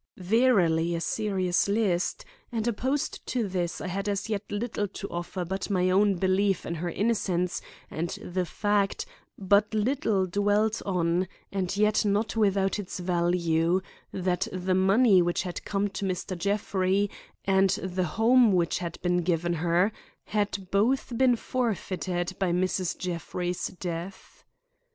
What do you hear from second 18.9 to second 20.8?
been given her, had